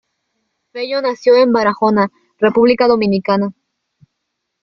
Fello 0.71 0.99
nació 0.99 1.35
en 1.35 1.53
Barahona, 1.53 2.09
República 2.39 2.87
Dominicana. 2.87 3.53